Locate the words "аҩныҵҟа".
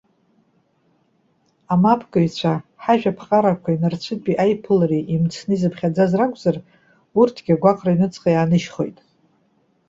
7.91-8.29